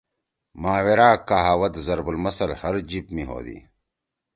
[0.61, 3.57] محاورہ، کہاوت، ضرب المثل ہر جیِب می ہودی۔